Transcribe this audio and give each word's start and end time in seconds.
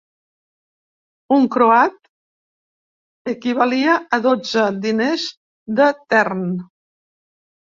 Un 1.35 1.43
croat 1.55 1.99
equivalia 3.33 3.99
a 4.19 4.21
dotze 4.27 4.67
diners 4.87 5.29
de 5.81 5.91
tern. 6.15 6.43